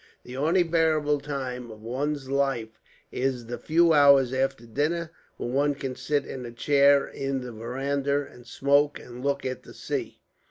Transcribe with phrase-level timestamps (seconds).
[0.23, 2.79] The only bearable time of one's life
[3.11, 7.51] is the few hours after dinner, when one can sit in a chair in the
[7.51, 10.23] veranda, and smoke and look at the sea.